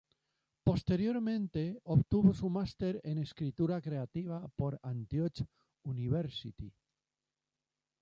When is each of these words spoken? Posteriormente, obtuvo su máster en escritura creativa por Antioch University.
Posteriormente, 0.63 1.79
obtuvo 1.83 2.33
su 2.33 2.49
máster 2.49 2.99
en 3.03 3.19
escritura 3.19 3.79
creativa 3.79 4.47
por 4.55 4.79
Antioch 4.81 5.43
University. 5.83 6.73